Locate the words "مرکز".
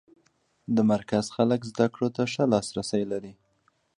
0.91-1.25